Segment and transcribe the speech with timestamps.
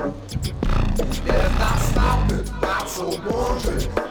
[0.00, 4.10] If I stop it, not so wondering.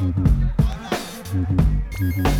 [0.00, 0.14] 음.
[0.16, 0.16] 음.
[0.16, 0.50] 음.
[1.34, 1.46] 음.
[1.50, 1.56] 음.
[1.58, 1.82] 음.
[2.00, 2.39] 음, 음.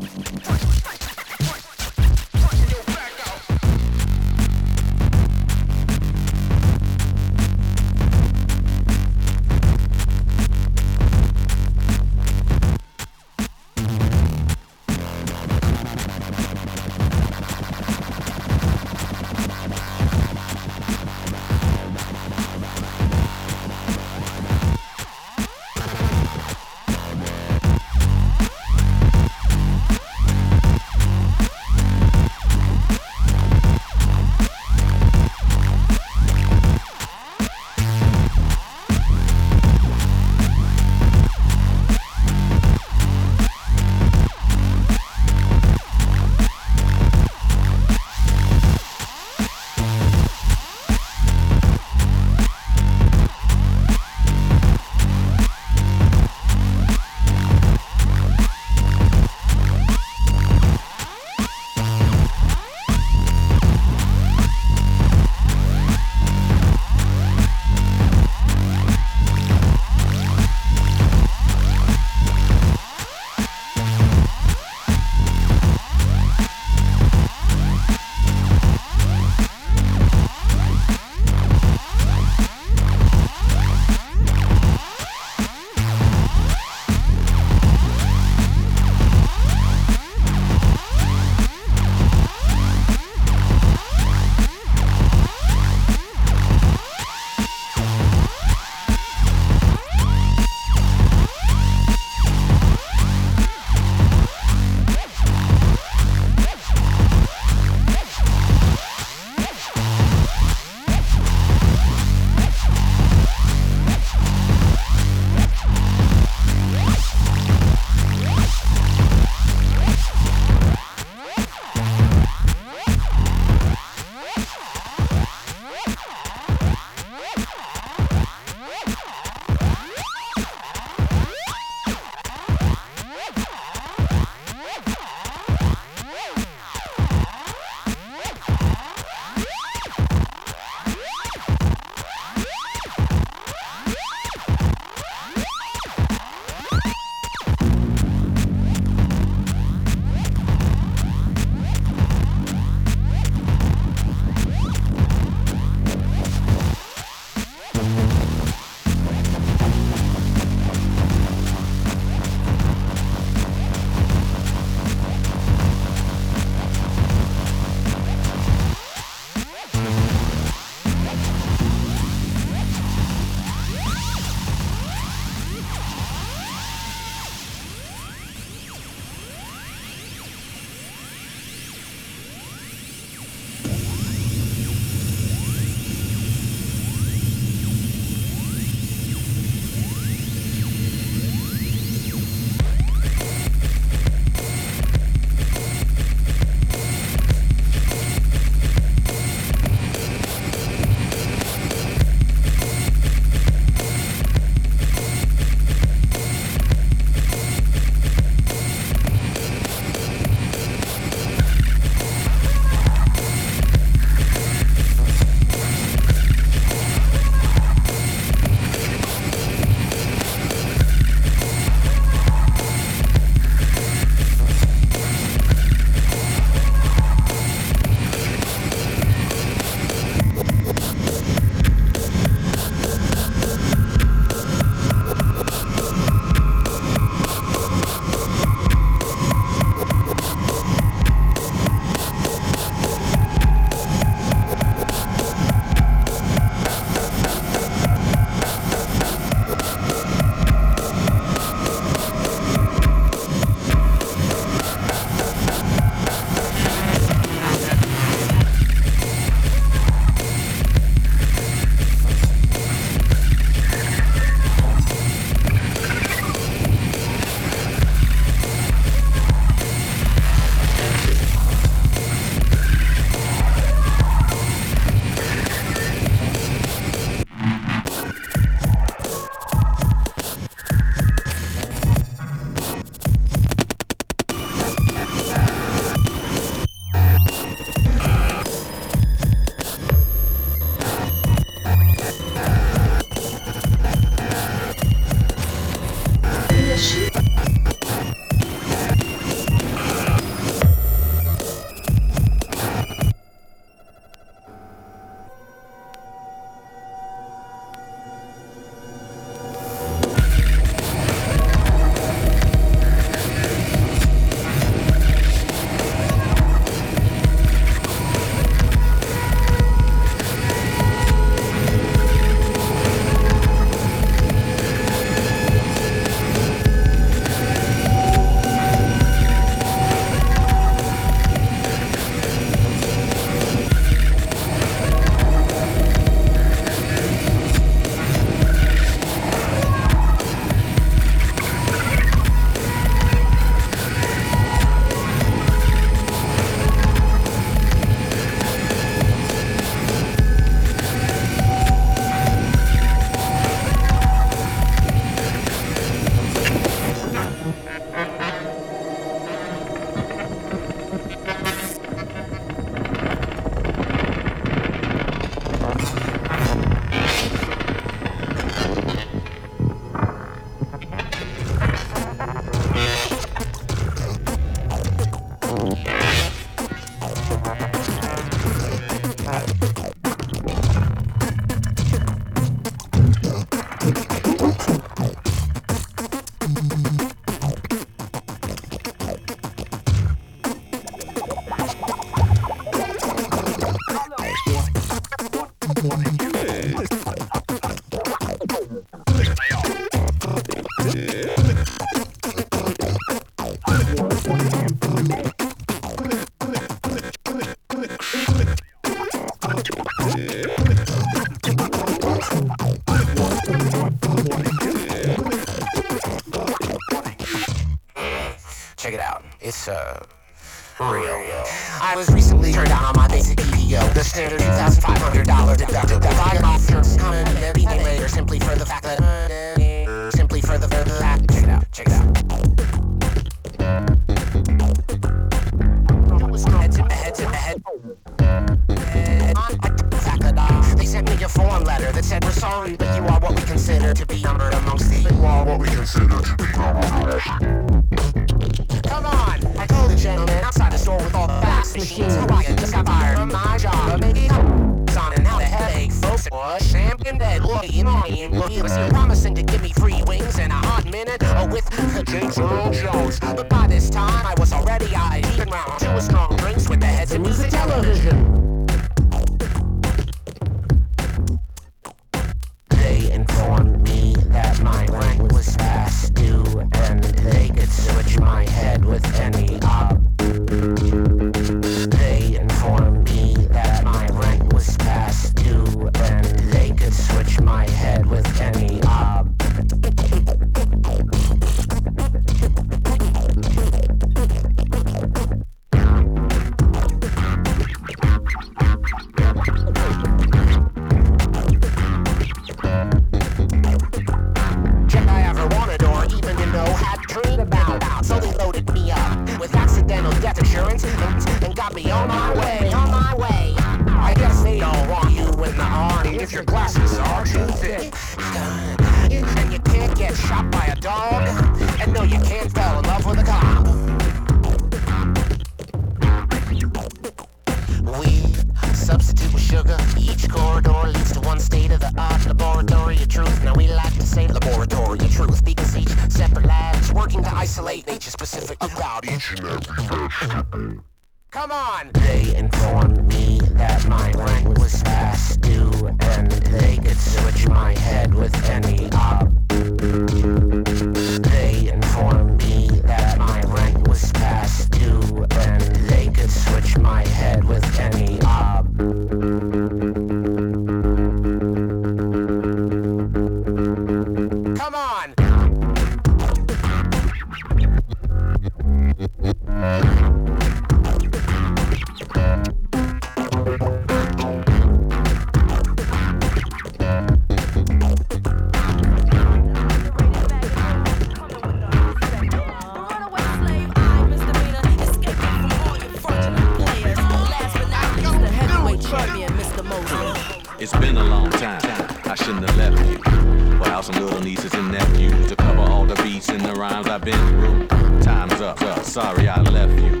[593.88, 597.14] and little nieces and nephews to cover all the beats and the rhymes I've been
[597.28, 597.68] through.
[598.00, 598.84] Time's up, up.
[598.84, 600.00] sorry I left you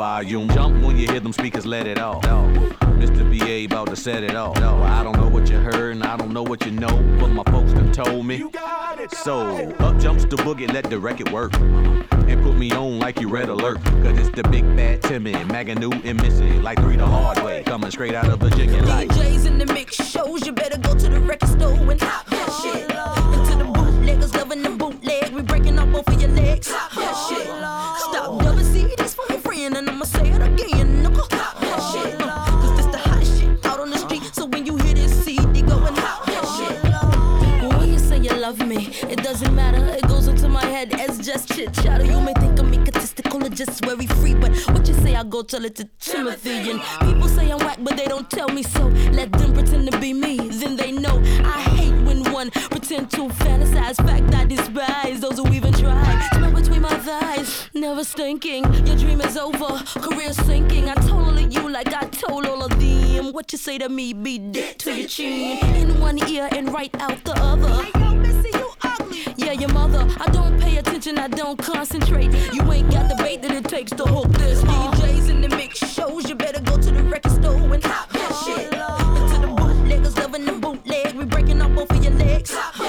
[0.00, 0.48] volume.
[0.48, 2.22] Jump when you hear them speakers, let it off.
[2.22, 3.22] Mr.
[3.30, 4.58] BA about to set it off.
[4.60, 7.28] No, I don't know what you heard and I don't know what you know, but
[7.28, 8.44] my folks done told me.
[9.12, 11.54] So up jumps the boogie, let the record work.
[11.54, 13.82] And put me on like you red alert.
[14.02, 16.60] Cause it's the big bad Timmy, Magoo and Missy.
[16.60, 18.82] Like three the hard way, coming straight out of Virginia.
[18.82, 22.50] Like DJs in the mix shows, you better go to the record and hop that
[22.62, 22.82] shit.
[23.36, 26.68] Into the bootleggers loving the bootleg, we breaking up both of your legs.
[26.70, 27.46] Hop that shit.
[27.46, 31.02] Stop double CDs for your friend and I'ma say it again.
[31.02, 31.14] That
[32.76, 34.22] this the shit out on the street.
[34.34, 37.76] So when you hear this CD that shit.
[37.78, 39.84] When you say you love me, it doesn't matter.
[39.94, 42.04] It goes into my head as just chit chatter.
[42.04, 45.42] You may think I'm egotistical or just very free, but what you say, I go
[45.42, 46.70] tell it to Timothy.
[46.70, 48.84] And people say I'm whack, but they don't tell me so.
[49.12, 51.20] Let them pretend to be me, then they know.
[51.44, 53.96] I hate when one pretend to fantasize.
[53.96, 56.28] Fact I despise those who even try.
[56.34, 58.64] Smell between my thighs, never stinking.
[58.86, 60.88] Your dream is over, career sinking.
[60.88, 63.32] I told all of you like I told all of them.
[63.32, 65.58] What you say to me, be dead to your chin.
[65.76, 67.86] In one ear and right out the other.
[69.36, 70.06] Yeah, your mother.
[70.20, 72.32] I don't pay attention, I don't concentrate.
[72.52, 74.62] You ain't got the bait that it takes to hook this.
[74.62, 78.42] DJs in the mix shows, you better go to the record store and hop that
[78.44, 78.79] shit.
[82.46, 82.79] Flex.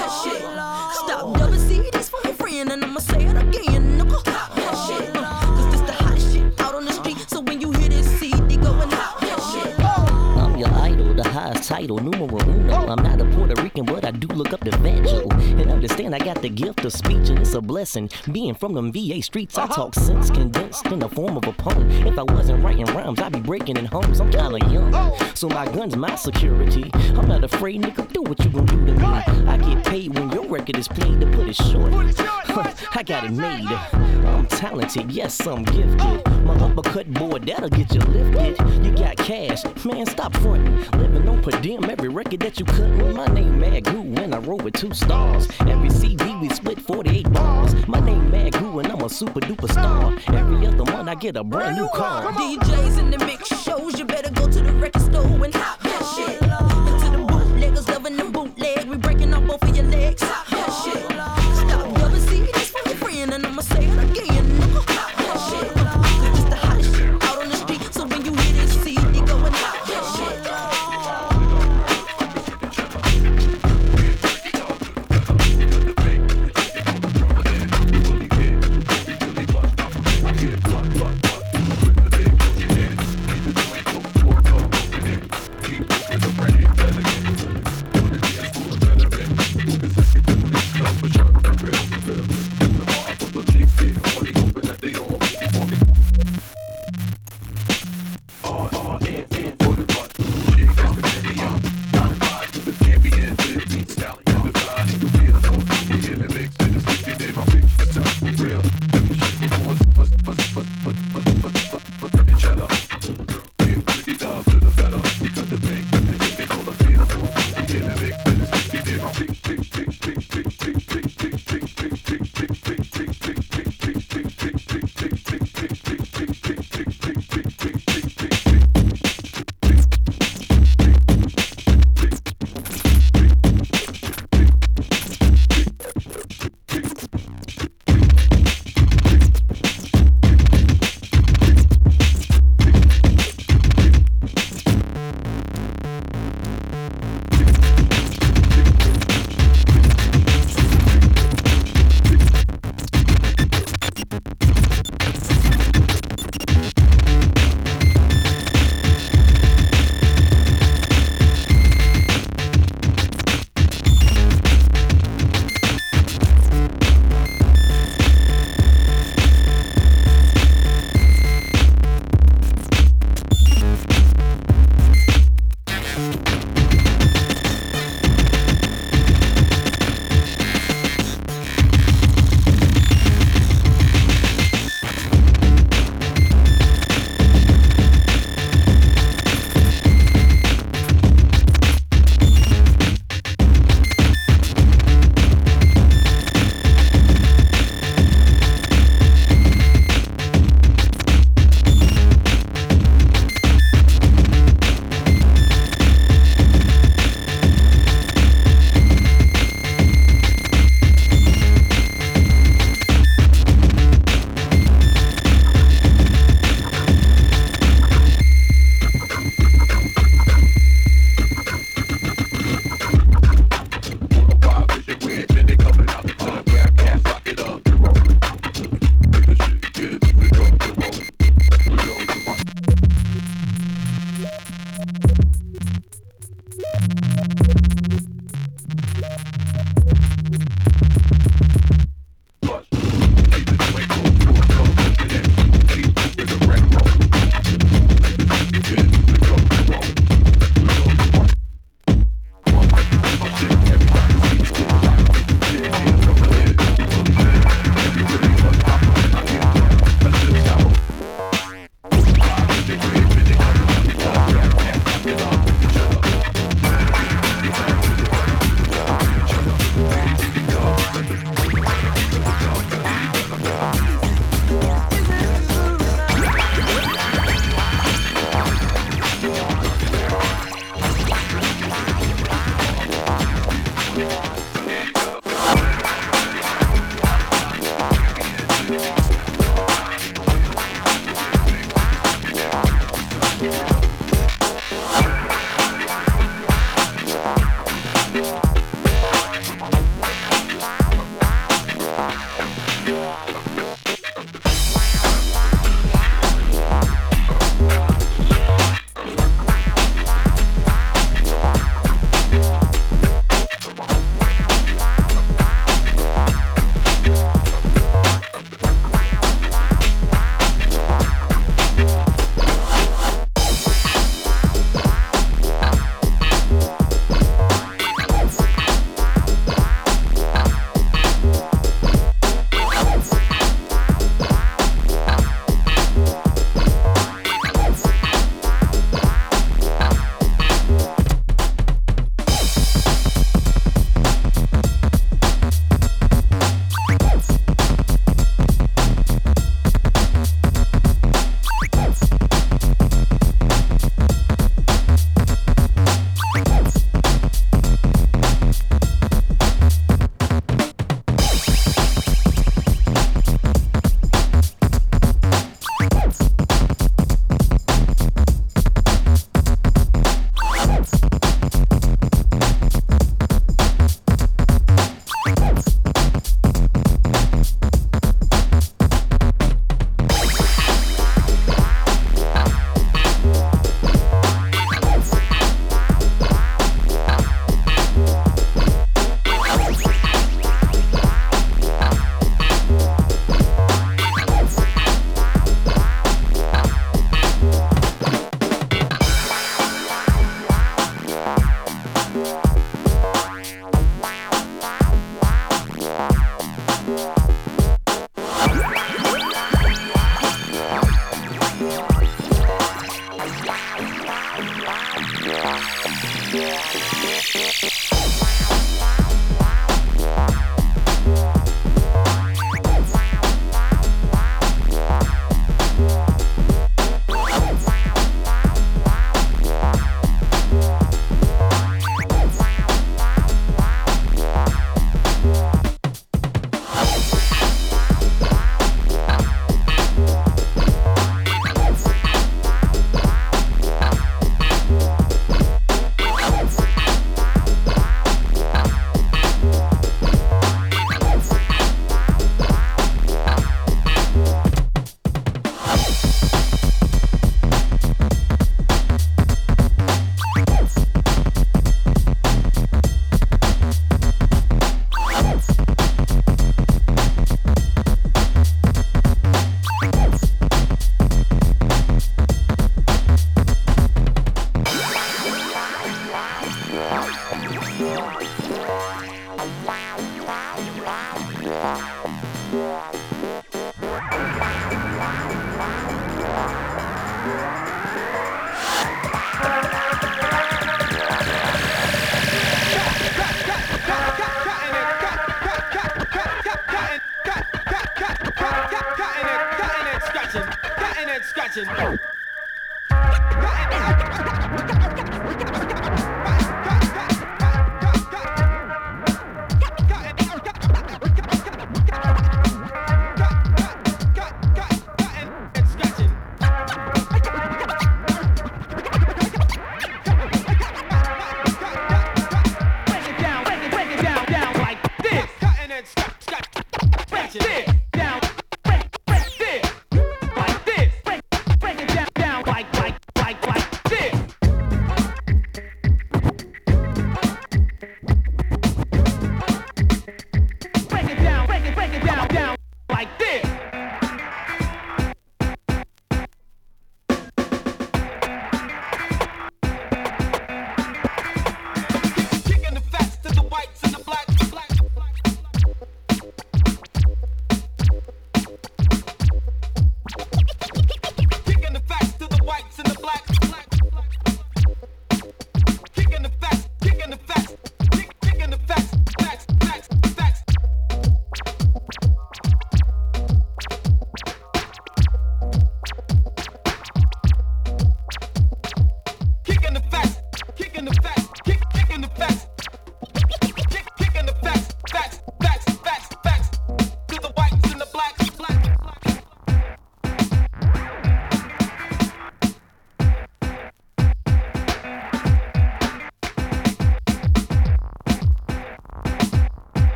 [11.54, 12.86] Title, numero uno.
[12.86, 15.32] I'm not a Puerto Rican, but I do look up to Vangel.
[15.60, 18.10] And understand I got the gift of speech, and it's a blessing.
[18.30, 21.90] Being from them VA streets, I talk sense condensed in the form of a poem.
[22.06, 24.20] If I wasn't writing rhymes, I'd be breaking in homes.
[24.20, 24.92] I'm kinda young,
[25.34, 26.90] so my gun's my security.
[26.94, 29.04] I'm not afraid, nigga, do what you gon' do to me.
[29.04, 31.92] I get paid when your record is played to put it short.
[32.94, 33.66] I got it made.
[33.66, 36.26] I'm talented, yes, I'm gifted.
[36.44, 38.84] My uppercut board, that'll get you lifted.
[38.84, 40.76] You got cash, man, stop fronting.
[40.98, 43.14] Living on per diem, every record that you cutting.
[43.16, 45.48] My name Magoo, and I roll with two stars.
[45.60, 47.74] Every CD we split 48 bars.
[47.88, 50.14] My name Magoo, and I'm a super duper star.
[50.28, 52.32] Every other month I get a brand new car.
[52.32, 56.02] DJs in the mix shows, you better go to the record store and hop that
[56.14, 56.42] shit.
[56.42, 57.88] And to the bootleggers